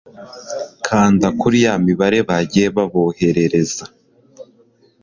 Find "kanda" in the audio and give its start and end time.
0.85-1.27